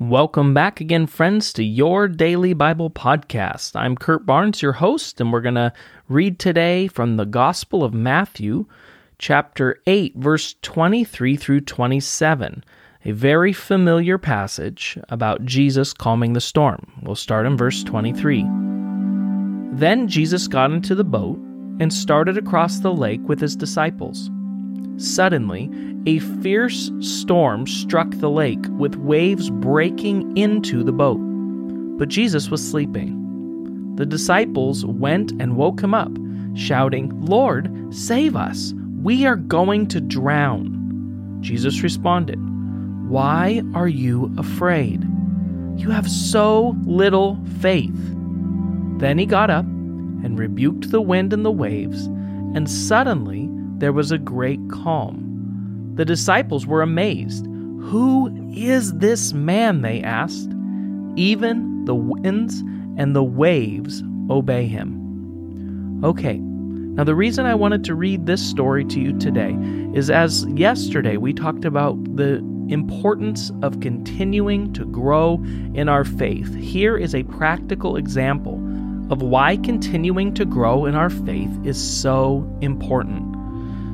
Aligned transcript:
Welcome 0.00 0.54
back 0.54 0.80
again, 0.80 1.06
friends, 1.06 1.52
to 1.52 1.62
your 1.62 2.08
daily 2.08 2.54
Bible 2.54 2.88
podcast. 2.88 3.76
I'm 3.76 3.96
Kurt 3.96 4.24
Barnes, 4.24 4.62
your 4.62 4.72
host, 4.72 5.20
and 5.20 5.30
we're 5.30 5.42
going 5.42 5.56
to 5.56 5.74
read 6.08 6.38
today 6.38 6.86
from 6.86 7.18
the 7.18 7.26
Gospel 7.26 7.84
of 7.84 7.92
Matthew, 7.92 8.64
chapter 9.18 9.78
8, 9.86 10.16
verse 10.16 10.54
23 10.62 11.36
through 11.36 11.60
27. 11.60 12.64
A 13.04 13.12
very 13.12 13.52
familiar 13.52 14.16
passage 14.16 14.98
about 15.10 15.44
Jesus 15.44 15.92
calming 15.92 16.32
the 16.32 16.40
storm. 16.40 16.90
We'll 17.02 17.14
start 17.14 17.44
in 17.44 17.58
verse 17.58 17.84
23. 17.84 18.46
Then 19.72 20.08
Jesus 20.08 20.48
got 20.48 20.72
into 20.72 20.94
the 20.94 21.04
boat 21.04 21.36
and 21.78 21.92
started 21.92 22.38
across 22.38 22.78
the 22.78 22.94
lake 22.94 23.20
with 23.24 23.38
his 23.38 23.54
disciples. 23.54 24.30
Suddenly, 25.00 25.70
a 26.04 26.18
fierce 26.18 26.90
storm 27.00 27.66
struck 27.66 28.10
the 28.10 28.28
lake, 28.28 28.64
with 28.76 28.96
waves 28.96 29.48
breaking 29.48 30.36
into 30.36 30.84
the 30.84 30.92
boat. 30.92 31.18
But 31.98 32.10
Jesus 32.10 32.50
was 32.50 32.66
sleeping. 32.66 33.96
The 33.96 34.04
disciples 34.04 34.84
went 34.84 35.32
and 35.40 35.56
woke 35.56 35.80
him 35.80 35.94
up, 35.94 36.12
shouting, 36.54 37.18
Lord, 37.18 37.72
save 37.94 38.36
us! 38.36 38.74
We 39.02 39.24
are 39.24 39.36
going 39.36 39.86
to 39.88 40.02
drown. 40.02 41.38
Jesus 41.40 41.82
responded, 41.82 42.38
Why 43.08 43.62
are 43.74 43.88
you 43.88 44.34
afraid? 44.36 45.02
You 45.76 45.88
have 45.88 46.10
so 46.10 46.76
little 46.84 47.38
faith. 47.60 47.96
Then 48.98 49.16
he 49.16 49.24
got 49.24 49.48
up 49.48 49.64
and 49.64 50.38
rebuked 50.38 50.90
the 50.90 51.00
wind 51.00 51.32
and 51.32 51.42
the 51.42 51.50
waves, 51.50 52.04
and 52.54 52.68
suddenly 52.68 53.49
there 53.80 53.92
was 53.92 54.12
a 54.12 54.18
great 54.18 54.60
calm. 54.70 55.92
The 55.94 56.04
disciples 56.04 56.66
were 56.66 56.82
amazed. 56.82 57.46
Who 57.46 58.30
is 58.54 58.92
this 58.94 59.32
man? 59.32 59.80
They 59.80 60.02
asked. 60.02 60.50
Even 61.16 61.84
the 61.86 61.94
winds 61.94 62.60
and 62.98 63.16
the 63.16 63.24
waves 63.24 64.02
obey 64.28 64.66
him. 64.66 66.00
Okay, 66.04 66.38
now 66.38 67.04
the 67.04 67.14
reason 67.14 67.46
I 67.46 67.54
wanted 67.54 67.82
to 67.84 67.94
read 67.94 68.26
this 68.26 68.46
story 68.46 68.84
to 68.84 69.00
you 69.00 69.18
today 69.18 69.56
is 69.94 70.10
as 70.10 70.44
yesterday 70.48 71.16
we 71.16 71.32
talked 71.32 71.64
about 71.64 71.96
the 72.16 72.36
importance 72.68 73.50
of 73.62 73.80
continuing 73.80 74.72
to 74.74 74.84
grow 74.84 75.42
in 75.74 75.88
our 75.88 76.04
faith. 76.04 76.54
Here 76.54 76.98
is 76.98 77.14
a 77.14 77.22
practical 77.24 77.96
example 77.96 78.54
of 79.10 79.22
why 79.22 79.56
continuing 79.56 80.34
to 80.34 80.44
grow 80.44 80.84
in 80.84 80.94
our 80.94 81.10
faith 81.10 81.50
is 81.64 81.82
so 81.82 82.46
important. 82.60 83.39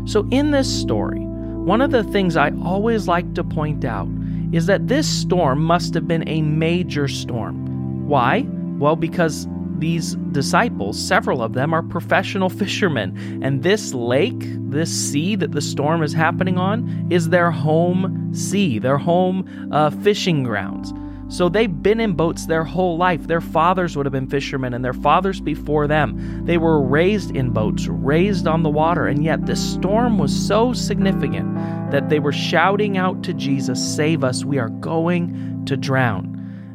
So, 0.06 0.26
in 0.30 0.52
this 0.52 0.72
story, 0.72 1.18
one 1.18 1.80
of 1.80 1.90
the 1.90 2.04
things 2.04 2.36
I 2.36 2.52
always 2.64 3.08
like 3.08 3.34
to 3.34 3.42
point 3.42 3.84
out 3.84 4.08
is 4.52 4.66
that 4.66 4.86
this 4.86 5.08
storm 5.08 5.62
must 5.62 5.94
have 5.94 6.06
been 6.06 6.26
a 6.28 6.42
major 6.42 7.08
storm. 7.08 8.06
Why? 8.06 8.46
Well, 8.78 8.94
because 8.94 9.48
these 9.78 10.14
disciples, 10.30 10.96
several 10.96 11.42
of 11.42 11.54
them, 11.54 11.74
are 11.74 11.82
professional 11.82 12.48
fishermen. 12.62 13.42
And 13.42 13.64
this 13.64 13.94
lake, 13.94 14.44
this 14.70 14.90
sea 14.90 15.34
that 15.36 15.52
the 15.52 15.60
storm 15.60 16.04
is 16.04 16.12
happening 16.12 16.56
on, 16.56 17.08
is 17.10 17.30
their 17.30 17.50
home 17.50 18.32
sea, 18.32 18.78
their 18.78 18.98
home 18.98 19.68
uh, 19.72 19.90
fishing 19.90 20.44
grounds. 20.44 20.92
So 21.28 21.48
they've 21.48 21.82
been 21.82 21.98
in 21.98 22.12
boats 22.12 22.46
their 22.46 22.62
whole 22.62 22.96
life. 22.96 23.26
Their 23.26 23.40
fathers 23.40 23.96
would 23.96 24.06
have 24.06 24.12
been 24.12 24.28
fishermen, 24.28 24.74
and 24.74 24.84
their 24.84 24.92
fathers 24.92 25.40
before 25.40 25.88
them. 25.88 26.44
They 26.44 26.56
were 26.56 26.80
raised 26.80 27.34
in 27.34 27.50
boats, 27.50 27.88
raised 27.88 28.46
on 28.46 28.62
the 28.62 28.70
water, 28.70 29.06
and 29.06 29.24
yet 29.24 29.44
this 29.44 29.60
storm 29.60 30.18
was 30.18 30.34
so 30.34 30.72
significant 30.72 31.52
that 31.90 32.08
they 32.08 32.20
were 32.20 32.32
shouting 32.32 32.96
out 32.96 33.24
to 33.24 33.34
Jesus, 33.34 33.96
Save 33.96 34.22
us, 34.22 34.44
we 34.44 34.58
are 34.58 34.68
going 34.68 35.64
to 35.66 35.76
drown. 35.76 36.32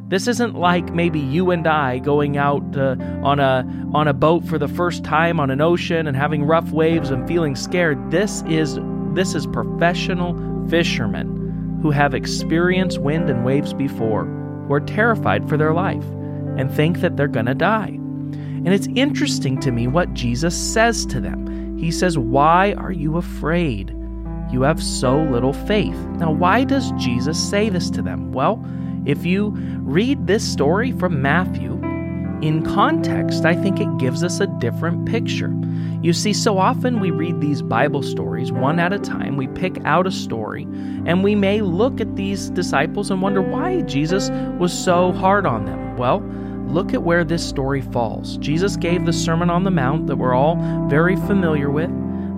This 0.08 0.28
isn't 0.28 0.54
like 0.54 0.92
maybe 0.92 1.18
you 1.18 1.50
and 1.50 1.66
I 1.66 1.98
going 1.98 2.36
out 2.36 2.76
uh, 2.76 2.96
on 3.22 3.40
a 3.40 3.66
on 3.94 4.08
a 4.08 4.12
boat 4.12 4.44
for 4.44 4.58
the 4.58 4.68
first 4.68 5.04
time 5.04 5.40
on 5.40 5.50
an 5.50 5.62
ocean 5.62 6.06
and 6.06 6.14
having 6.14 6.44
rough 6.44 6.70
waves 6.70 7.10
and 7.10 7.26
feeling 7.26 7.56
scared. 7.56 8.10
This 8.10 8.42
is 8.46 8.78
this 9.14 9.34
is 9.34 9.46
professional 9.46 10.36
fishermen 10.68 11.80
who 11.80 11.90
have 11.90 12.12
experienced 12.12 12.98
wind 12.98 13.30
and 13.30 13.42
waves 13.42 13.72
before 13.72 14.41
who 14.66 14.74
are 14.74 14.80
terrified 14.80 15.48
for 15.48 15.56
their 15.56 15.72
life 15.72 16.04
and 16.56 16.70
think 16.70 17.00
that 17.00 17.16
they're 17.16 17.28
going 17.28 17.46
to 17.46 17.54
die. 17.54 17.98
And 18.64 18.68
it's 18.68 18.88
interesting 18.94 19.58
to 19.60 19.72
me 19.72 19.86
what 19.86 20.14
Jesus 20.14 20.56
says 20.56 21.04
to 21.06 21.20
them. 21.20 21.78
He 21.78 21.90
says, 21.90 22.16
Why 22.16 22.74
are 22.74 22.92
you 22.92 23.16
afraid? 23.16 23.90
You 24.52 24.62
have 24.62 24.82
so 24.82 25.20
little 25.22 25.52
faith. 25.52 25.96
Now, 26.18 26.30
why 26.30 26.64
does 26.64 26.92
Jesus 26.92 27.42
say 27.42 27.70
this 27.70 27.90
to 27.90 28.02
them? 28.02 28.32
Well, 28.32 28.64
if 29.04 29.26
you 29.26 29.50
read 29.80 30.26
this 30.26 30.46
story 30.46 30.92
from 30.92 31.20
Matthew, 31.20 31.71
in 32.42 32.64
context, 32.64 33.44
I 33.44 33.54
think 33.54 33.80
it 33.80 33.98
gives 33.98 34.24
us 34.24 34.40
a 34.40 34.46
different 34.46 35.06
picture. 35.06 35.54
You 36.02 36.12
see, 36.12 36.32
so 36.32 36.58
often 36.58 36.98
we 36.98 37.12
read 37.12 37.40
these 37.40 37.62
Bible 37.62 38.02
stories 38.02 38.50
one 38.50 38.80
at 38.80 38.92
a 38.92 38.98
time, 38.98 39.36
we 39.36 39.46
pick 39.46 39.78
out 39.84 40.06
a 40.06 40.10
story, 40.10 40.64
and 41.06 41.22
we 41.22 41.36
may 41.36 41.60
look 41.60 42.00
at 42.00 42.16
these 42.16 42.50
disciples 42.50 43.10
and 43.10 43.22
wonder 43.22 43.40
why 43.40 43.82
Jesus 43.82 44.30
was 44.58 44.76
so 44.76 45.12
hard 45.12 45.46
on 45.46 45.64
them. 45.64 45.96
Well, 45.96 46.20
look 46.66 46.92
at 46.92 47.04
where 47.04 47.22
this 47.22 47.48
story 47.48 47.82
falls. 47.82 48.36
Jesus 48.38 48.76
gave 48.76 49.06
the 49.06 49.12
Sermon 49.12 49.48
on 49.48 49.62
the 49.62 49.70
Mount 49.70 50.08
that 50.08 50.16
we're 50.16 50.34
all 50.34 50.56
very 50.88 51.14
familiar 51.14 51.70
with. 51.70 51.90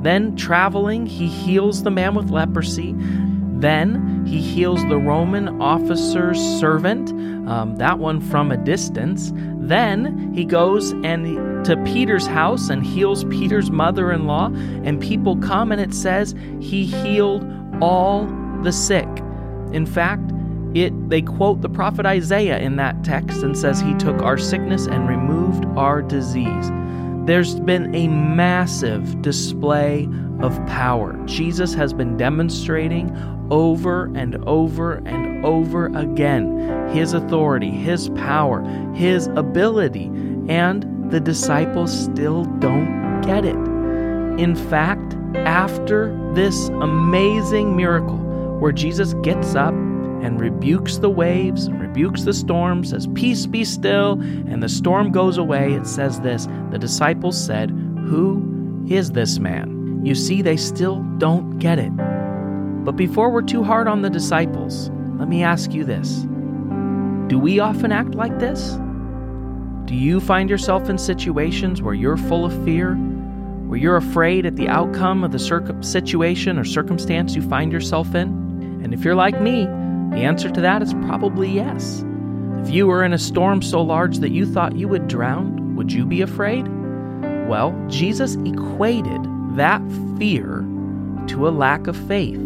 Then, 0.03 0.37
traveling, 0.37 1.06
he 1.06 1.28
heals 1.28 1.82
the 1.82 1.91
man 1.91 2.14
with 2.14 2.28
leprosy. 2.28 2.94
Then 3.64 4.26
he 4.26 4.42
heals 4.42 4.84
the 4.91 4.98
Roman 4.98 5.58
officer's 5.58 6.38
servant, 6.38 7.08
um, 7.48 7.76
that 7.76 7.98
one 7.98 8.20
from 8.20 8.52
a 8.52 8.58
distance. 8.58 9.32
Then 9.56 10.34
he 10.34 10.44
goes 10.44 10.92
and 11.02 11.64
to 11.64 11.75
Peter's 11.78 12.26
house 12.26 12.69
and 12.69 12.84
heals 12.84 13.25
Peter's 13.25 13.70
mother-in-law, 13.70 14.48
and 14.84 15.00
people 15.00 15.38
come 15.38 15.72
and 15.72 15.80
it 15.80 15.94
says 15.94 16.34
he 16.60 16.84
healed 16.84 17.42
all 17.80 18.26
the 18.62 18.70
sick. 18.70 19.08
In 19.72 19.86
fact, 19.86 20.31
it 20.75 20.92
they 21.08 21.22
quote 21.22 21.62
the 21.62 21.70
prophet 21.70 22.04
Isaiah 22.04 22.58
in 22.58 22.76
that 22.76 23.02
text 23.02 23.42
and 23.42 23.56
says 23.56 23.81
he 23.81 23.94
took 23.94 24.20
our 24.20 24.36
sickness 24.36 24.84
and 24.84 25.08
removed 25.08 25.64
our 25.78 26.02
disease. 26.02 26.70
There's 27.27 27.59
been 27.61 27.95
a 27.95 28.09
massive 28.09 29.23
display 29.23 30.09
of 30.41 30.55
power. 30.67 31.19
Jesus 31.25 31.73
has 31.73 31.95
been 31.95 32.19
demonstrating 32.19 33.17
over 33.51 34.15
and 34.15 34.37
over 34.47 34.95
and 35.07 35.45
over 35.45 35.87
again 35.97 36.89
his 36.91 37.15
authority, 37.15 37.71
his 37.71 38.11
power, 38.11 38.62
his 38.95 39.29
ability, 39.37 40.07
and 40.49 41.11
the 41.11 41.21
disciples 41.21 41.99
still 41.99 42.45
don't 42.59 43.23
get 43.23 43.47
it. 43.47 43.56
In 44.39 44.55
fact, 44.55 45.15
after 45.47 46.15
this 46.35 46.69
amazing 46.69 47.75
miracle 47.75 48.19
where 48.59 48.73
Jesus 48.73 49.15
gets 49.23 49.55
up 49.55 49.73
and 49.73 50.41
rebukes 50.41 50.99
the 50.99 51.11
waves 51.11 51.69
rebukes 51.94 52.25
the 52.25 52.32
storm, 52.32 52.84
says, 52.84 53.06
Peace 53.15 53.47
be 53.47 53.65
still, 53.65 54.12
and 54.12 54.62
the 54.62 54.69
storm 54.69 55.12
goes 55.12 55.38
away, 55.38 55.75
it 55.75 55.87
says 55.87 56.21
this 56.21 56.49
The 56.71 56.78
disciples 56.78 57.43
said, 57.43 57.71
Who 57.71 58.84
is 58.88 59.12
this 59.12 59.38
man? 59.38 60.03
You 60.05 60.15
see, 60.15 60.43
they 60.43 60.56
still 60.56 61.03
don't 61.19 61.59
get 61.59 61.78
it. 61.78 61.93
But 62.84 62.97
before 62.97 63.31
we're 63.31 63.43
too 63.43 63.62
hard 63.62 63.87
on 63.87 64.03
the 64.03 64.10
disciples, 64.10 64.91
let 65.19 65.28
me 65.28 65.44
ask 65.44 65.72
you 65.72 65.84
this 65.84 66.27
Do 67.28 67.38
we 67.38 67.60
often 67.60 67.93
act 67.93 68.15
like 68.15 68.38
this? 68.41 68.76
Do 69.84 69.94
you 69.94 70.19
find 70.19 70.50
yourself 70.50 70.88
in 70.88 70.99
situations 70.99 71.81
where 71.81 71.94
you're 71.94 72.16
full 72.16 72.44
of 72.44 72.65
fear, 72.65 72.94
where 72.94 73.78
you're 73.78 73.97
afraid 73.97 74.47
at 74.47 74.56
the 74.56 74.69
outcome 74.69 75.22
of 75.22 75.31
the 75.31 75.38
circ- 75.38 75.84
situation 75.84 76.59
or 76.59 76.65
circumstance 76.65 77.37
you 77.37 77.43
find 77.43 77.71
yourself 77.71 78.15
in? 78.16 78.28
And 78.82 78.93
if 78.93 79.05
you're 79.05 79.15
like 79.15 79.41
me, 79.41 79.69
the 80.14 80.22
answer 80.22 80.48
to 80.48 80.60
that 80.60 80.80
is 80.80 80.94
probably 80.94 81.50
yes. 81.50 82.04
If 82.62 82.70
you 82.70 82.87
were 82.87 83.05
in 83.05 83.12
a 83.12 83.19
storm 83.19 83.61
so 83.62 83.82
large 83.82 84.19
that 84.19 84.31
you 84.31 84.46
thought 84.46 84.76
you 84.76 84.88
would 84.88 85.08
drown, 85.08 85.75
would 85.76 85.93
you 85.93 86.06
be 86.06 86.22
afraid? 86.22 86.66
Well, 87.49 87.75
Jesus 87.88 88.37
equated 88.37 89.20
that 89.56 89.82
fear 90.16 90.64
to 91.26 91.49
a 91.49 91.50
lack 91.50 91.87
of 91.88 91.96
faith. 92.08 92.40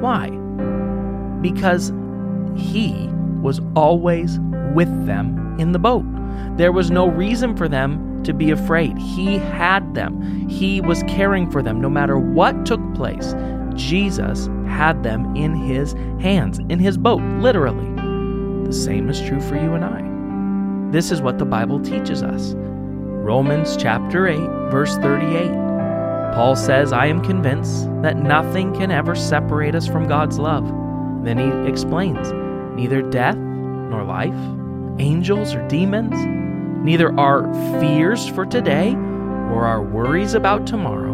Why? 0.00 0.30
Because 1.42 1.92
he 2.56 3.08
was 3.42 3.60
always 3.74 4.38
with 4.74 5.06
them 5.06 5.56
in 5.58 5.72
the 5.72 5.78
boat. 5.78 6.04
There 6.56 6.72
was 6.72 6.90
no 6.90 7.08
reason 7.08 7.56
for 7.56 7.68
them 7.68 8.22
to 8.22 8.32
be 8.32 8.50
afraid. 8.50 8.96
He 8.96 9.38
had 9.38 9.94
them, 9.94 10.48
he 10.48 10.80
was 10.80 11.02
caring 11.04 11.50
for 11.50 11.62
them. 11.62 11.80
No 11.80 11.90
matter 11.90 12.18
what 12.18 12.64
took 12.64 12.80
place, 12.94 13.34
Jesus 13.78 14.46
had 14.66 15.02
them 15.02 15.34
in 15.36 15.54
his 15.54 15.92
hands, 16.20 16.58
in 16.68 16.78
his 16.78 16.98
boat, 16.98 17.22
literally. 17.40 17.86
The 18.66 18.72
same 18.72 19.08
is 19.08 19.20
true 19.20 19.40
for 19.40 19.54
you 19.54 19.72
and 19.72 19.84
I. 19.84 20.90
This 20.92 21.10
is 21.10 21.22
what 21.22 21.38
the 21.38 21.44
Bible 21.44 21.80
teaches 21.80 22.22
us. 22.22 22.54
Romans 22.56 23.76
chapter 23.76 24.26
8, 24.26 24.38
verse 24.70 24.96
38. 24.96 25.50
Paul 26.34 26.56
says, 26.56 26.92
I 26.92 27.06
am 27.06 27.22
convinced 27.22 27.86
that 28.02 28.16
nothing 28.16 28.74
can 28.74 28.90
ever 28.90 29.14
separate 29.14 29.74
us 29.74 29.86
from 29.86 30.06
God's 30.06 30.38
love. 30.38 30.66
Then 31.24 31.38
he 31.38 31.70
explains, 31.70 32.32
neither 32.76 33.02
death, 33.02 33.36
nor 33.36 34.04
life, 34.04 34.34
angels 34.98 35.54
or 35.54 35.66
demons, 35.68 36.14
neither 36.84 37.18
our 37.18 37.52
fears 37.80 38.28
for 38.28 38.44
today 38.44 38.92
or 39.52 39.64
our 39.64 39.82
worries 39.82 40.34
about 40.34 40.66
tomorrow. 40.66 41.07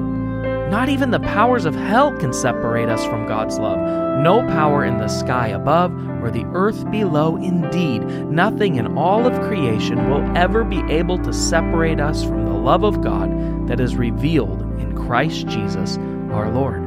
Not 0.75 0.89
even 0.89 1.13
the 1.13 1.21
powers 1.21 1.67
of 1.67 1.77
hell 1.77 2.13
can 2.19 2.33
separate 2.33 2.89
us 2.89 3.05
from 3.05 3.29
God's 3.29 3.61
love. 3.61 3.79
No 4.25 4.45
power 4.49 4.85
in 4.85 4.99
the 4.99 5.07
sky 5.07 5.47
above 5.47 5.93
or 6.21 6.33
the 6.33 6.45
earth 6.47 6.91
below. 6.91 7.37
Indeed, 7.37 8.01
nothing 8.27 8.75
in 8.75 8.99
all 8.99 9.25
of 9.25 9.41
creation 9.43 10.11
will 10.11 10.37
ever 10.37 10.65
be 10.65 10.81
able 10.93 11.17
to 11.19 11.33
separate 11.33 12.01
us 12.01 12.25
from 12.25 12.45
the 12.45 12.55
love 12.55 12.83
of 12.83 13.03
God 13.03 13.69
that 13.69 13.79
is 13.79 13.95
revealed 13.95 14.63
in 14.81 14.97
Christ 14.97 15.47
Jesus 15.47 15.97
our 16.33 16.51
Lord. 16.51 16.83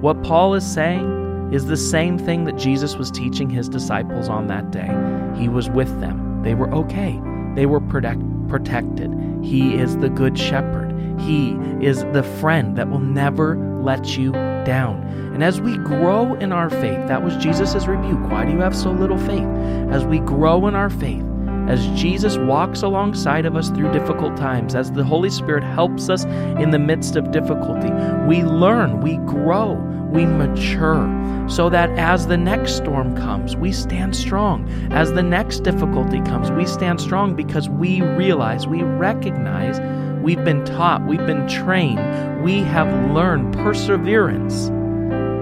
What 0.00 0.22
Paul 0.22 0.54
is 0.54 0.64
saying 0.64 1.50
is 1.52 1.66
the 1.66 1.76
same 1.76 2.18
thing 2.18 2.44
that 2.44 2.56
Jesus 2.56 2.94
was 2.94 3.10
teaching 3.10 3.50
his 3.50 3.68
disciples 3.68 4.28
on 4.28 4.46
that 4.46 4.70
day. 4.70 4.96
He 5.36 5.48
was 5.48 5.68
with 5.68 5.98
them, 5.98 6.44
they 6.44 6.54
were 6.54 6.72
okay, 6.72 7.20
they 7.56 7.66
were 7.66 7.80
protect- 7.80 8.22
protected. 8.46 9.12
He 9.42 9.74
is 9.74 9.96
the 9.96 10.08
good 10.08 10.38
shepherd. 10.38 10.91
He 11.18 11.52
is 11.80 12.04
the 12.12 12.22
friend 12.40 12.76
that 12.76 12.90
will 12.90 12.98
never 12.98 13.56
let 13.82 14.16
you 14.16 14.32
down. 14.32 15.02
And 15.34 15.42
as 15.42 15.60
we 15.60 15.76
grow 15.78 16.34
in 16.34 16.52
our 16.52 16.70
faith, 16.70 17.06
that 17.08 17.22
was 17.22 17.36
Jesus' 17.36 17.86
rebuke. 17.86 18.30
Why 18.30 18.44
do 18.44 18.52
you 18.52 18.60
have 18.60 18.76
so 18.76 18.92
little 18.92 19.18
faith? 19.18 19.48
As 19.90 20.04
we 20.04 20.20
grow 20.20 20.66
in 20.66 20.74
our 20.74 20.90
faith, 20.90 21.24
as 21.68 21.86
Jesus 21.98 22.36
walks 22.38 22.82
alongside 22.82 23.46
of 23.46 23.56
us 23.56 23.70
through 23.70 23.92
difficult 23.92 24.36
times, 24.36 24.74
as 24.74 24.90
the 24.92 25.04
Holy 25.04 25.30
Spirit 25.30 25.62
helps 25.62 26.08
us 26.08 26.24
in 26.24 26.70
the 26.70 26.78
midst 26.78 27.16
of 27.16 27.30
difficulty, 27.30 27.90
we 28.26 28.42
learn, 28.42 29.00
we 29.00 29.16
grow, 29.18 29.74
we 30.10 30.26
mature, 30.26 31.08
so 31.48 31.70
that 31.70 31.88
as 31.98 32.26
the 32.26 32.36
next 32.36 32.76
storm 32.76 33.16
comes, 33.16 33.56
we 33.56 33.72
stand 33.72 34.16
strong. 34.16 34.68
As 34.92 35.12
the 35.12 35.22
next 35.22 35.60
difficulty 35.60 36.20
comes, 36.22 36.50
we 36.50 36.66
stand 36.66 37.00
strong 37.00 37.34
because 37.34 37.68
we 37.68 38.02
realize, 38.02 38.66
we 38.66 38.82
recognize 38.82 39.78
We've 40.22 40.44
been 40.44 40.64
taught, 40.64 41.04
we've 41.04 41.26
been 41.26 41.48
trained, 41.48 42.44
we 42.44 42.58
have 42.60 42.86
learned 43.10 43.54
perseverance 43.54 44.68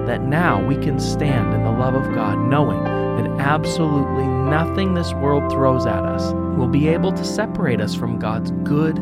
that 0.06 0.22
now 0.22 0.64
we 0.66 0.74
can 0.76 0.98
stand 0.98 1.52
in 1.52 1.64
the 1.64 1.70
love 1.70 1.94
of 1.94 2.14
God, 2.14 2.38
knowing 2.38 2.82
that 2.82 3.30
absolutely 3.40 4.26
nothing 4.26 4.94
this 4.94 5.12
world 5.12 5.52
throws 5.52 5.84
at 5.84 6.02
us 6.02 6.32
will 6.56 6.66
be 6.66 6.88
able 6.88 7.12
to 7.12 7.24
separate 7.26 7.78
us 7.78 7.94
from 7.94 8.18
God's 8.18 8.52
good, 8.64 8.96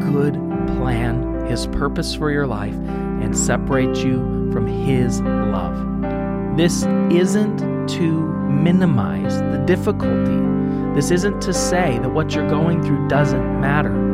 good 0.00 0.34
plan, 0.78 1.46
His 1.46 1.66
purpose 1.66 2.14
for 2.14 2.30
your 2.30 2.46
life, 2.46 2.74
and 2.74 3.36
separate 3.36 4.04
you 4.04 4.50
from 4.52 4.68
His 4.68 5.20
love. 5.20 6.56
This 6.56 6.84
isn't 7.10 7.88
to 7.88 8.22
minimize 8.48 9.40
the 9.40 9.64
difficulty. 9.66 10.94
This 10.94 11.10
isn't 11.10 11.40
to 11.42 11.52
say 11.52 11.98
that 11.98 12.10
what 12.10 12.36
you're 12.36 12.48
going 12.48 12.84
through 12.84 13.08
doesn't 13.08 13.60
matter. 13.60 14.13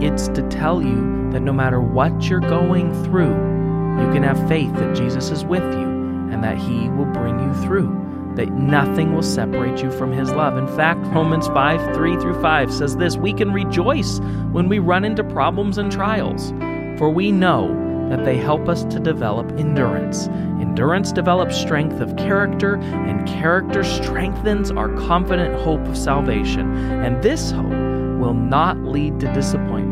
It's 0.00 0.28
to 0.28 0.42
tell 0.48 0.82
you 0.82 1.30
that 1.30 1.40
no 1.40 1.52
matter 1.52 1.80
what 1.80 2.28
you're 2.28 2.40
going 2.40 2.92
through, 3.04 3.32
you 3.32 4.12
can 4.12 4.22
have 4.22 4.48
faith 4.48 4.72
that 4.74 4.96
Jesus 4.96 5.30
is 5.30 5.44
with 5.44 5.62
you 5.62 5.88
and 6.32 6.42
that 6.42 6.58
He 6.58 6.88
will 6.90 7.06
bring 7.06 7.38
you 7.38 7.54
through, 7.62 8.32
that 8.36 8.50
nothing 8.52 9.14
will 9.14 9.22
separate 9.22 9.82
you 9.82 9.90
from 9.90 10.12
His 10.12 10.30
love. 10.32 10.56
In 10.56 10.66
fact, 10.76 11.06
Romans 11.14 11.46
5 11.48 11.94
3 11.94 12.16
through 12.16 12.40
5 12.42 12.72
says 12.72 12.96
this 12.96 13.16
We 13.16 13.32
can 13.32 13.52
rejoice 13.52 14.18
when 14.50 14.68
we 14.68 14.78
run 14.78 15.04
into 15.04 15.22
problems 15.22 15.78
and 15.78 15.90
trials, 15.90 16.50
for 16.98 17.10
we 17.10 17.30
know 17.30 17.68
that 18.10 18.24
they 18.24 18.36
help 18.36 18.68
us 18.68 18.84
to 18.84 18.98
develop 18.98 19.50
endurance. 19.52 20.28
Endurance 20.60 21.12
develops 21.12 21.56
strength 21.56 22.00
of 22.00 22.16
character, 22.16 22.76
and 22.76 23.26
character 23.26 23.82
strengthens 23.82 24.70
our 24.70 24.88
confident 24.96 25.54
hope 25.62 25.80
of 25.86 25.96
salvation. 25.96 26.74
And 27.02 27.22
this 27.22 27.50
hope 27.50 27.70
will 28.20 28.34
not 28.34 28.78
lead 28.78 29.20
to 29.20 29.32
disappointment. 29.32 29.83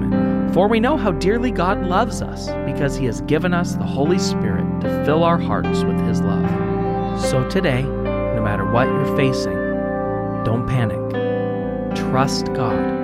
For 0.52 0.69
we 0.69 0.81
know 0.81 0.99
how 0.99 1.12
dearly 1.12 1.50
God 1.50 1.87
loves 1.87 2.20
us 2.20 2.49
because 2.66 2.94
he 2.94 3.06
has 3.06 3.22
given 3.22 3.54
us 3.54 3.75
the 3.75 3.84
Holy 3.84 4.19
Spirit 4.19 4.82
to 4.82 5.04
fill 5.06 5.25
our 5.25 5.38
hearts 5.38 5.82
with 5.82 5.99
his 6.06 6.20
love. 6.20 7.22
So 7.22 7.49
today, 7.49 7.82
no 7.82 8.43
matter 8.43 8.70
what 8.70 8.87
you're 8.87 9.16
facing, 9.16 9.54
don't 10.44 10.66
panic. 10.66 10.99
Trust 11.96 12.52
God. 12.52 13.00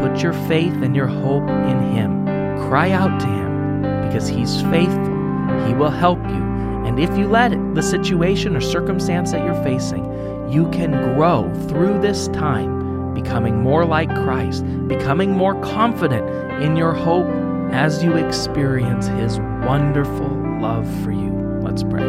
Put 0.00 0.22
your 0.22 0.32
faith 0.32 0.82
and 0.82 0.96
your 0.96 1.08
hope 1.08 1.46
in 1.50 1.78
him. 1.92 2.24
Cry 2.70 2.92
out 2.92 3.20
to 3.20 3.26
him 3.26 3.82
because 4.06 4.26
he's 4.26 4.62
faithful. 4.62 5.66
He 5.66 5.74
will 5.74 5.90
help 5.90 6.20
you. 6.20 6.48
And 6.86 6.98
if 6.98 7.18
you 7.18 7.28
let 7.28 7.52
it, 7.52 7.74
the 7.74 7.82
situation 7.82 8.56
or 8.56 8.62
circumstance 8.62 9.32
that 9.32 9.44
you're 9.44 9.62
facing, 9.62 10.06
you 10.50 10.70
can 10.70 10.92
grow 11.14 11.52
through 11.68 12.00
this 12.00 12.28
time 12.28 12.77
becoming 13.14 13.62
more 13.62 13.84
like 13.84 14.08
Christ, 14.08 14.64
becoming 14.88 15.32
more 15.32 15.60
confident 15.60 16.28
in 16.62 16.76
your 16.76 16.92
hope 16.92 17.28
as 17.72 18.02
you 18.02 18.16
experience 18.16 19.06
His 19.08 19.38
wonderful 19.66 20.28
love 20.60 20.86
for 21.02 21.12
you. 21.12 21.32
Let's 21.60 21.82
pray. 21.82 22.02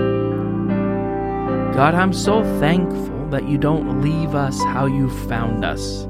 God, 1.73 1.95
I'm 1.95 2.13
so 2.13 2.43
thankful 2.59 3.27
that 3.29 3.47
you 3.47 3.57
don't 3.57 4.01
leave 4.01 4.35
us 4.35 4.61
how 4.63 4.85
you 4.85 5.09
found 5.27 5.63
us. 5.63 6.05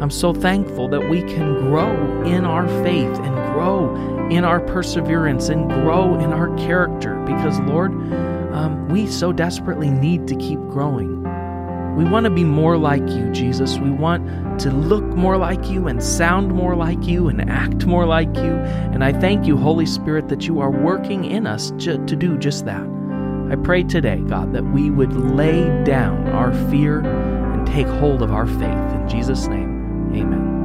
I'm 0.00 0.10
so 0.10 0.32
thankful 0.32 0.88
that 0.88 1.10
we 1.10 1.22
can 1.22 1.54
grow 1.54 2.22
in 2.22 2.44
our 2.44 2.68
faith 2.84 3.18
and 3.18 3.34
grow 3.52 4.28
in 4.28 4.44
our 4.44 4.60
perseverance 4.60 5.48
and 5.48 5.68
grow 5.68 6.18
in 6.20 6.32
our 6.32 6.54
character 6.56 7.16
because, 7.24 7.58
Lord, 7.60 7.92
um, 8.52 8.88
we 8.88 9.06
so 9.06 9.32
desperately 9.32 9.90
need 9.90 10.28
to 10.28 10.36
keep 10.36 10.58
growing. 10.68 11.24
We 11.98 12.04
want 12.04 12.24
to 12.24 12.30
be 12.30 12.44
more 12.44 12.78
like 12.78 13.02
you, 13.08 13.28
Jesus. 13.32 13.76
We 13.78 13.90
want 13.90 14.60
to 14.60 14.70
look 14.70 15.02
more 15.04 15.36
like 15.36 15.68
you 15.68 15.88
and 15.88 16.00
sound 16.00 16.54
more 16.54 16.76
like 16.76 17.08
you 17.08 17.26
and 17.26 17.50
act 17.50 17.86
more 17.86 18.06
like 18.06 18.32
you. 18.36 18.54
And 18.54 19.02
I 19.02 19.12
thank 19.12 19.48
you, 19.48 19.56
Holy 19.56 19.84
Spirit, 19.84 20.28
that 20.28 20.46
you 20.46 20.60
are 20.60 20.70
working 20.70 21.24
in 21.24 21.44
us 21.44 21.72
to, 21.80 21.98
to 22.06 22.14
do 22.14 22.38
just 22.38 22.66
that. 22.66 22.86
I 23.50 23.56
pray 23.56 23.82
today, 23.82 24.18
God, 24.28 24.52
that 24.52 24.62
we 24.62 24.90
would 24.90 25.12
lay 25.12 25.64
down 25.82 26.28
our 26.28 26.52
fear 26.70 27.00
and 27.00 27.66
take 27.66 27.88
hold 27.88 28.22
of 28.22 28.30
our 28.30 28.46
faith. 28.46 28.94
In 28.94 29.08
Jesus' 29.08 29.48
name, 29.48 30.12
amen. 30.14 30.57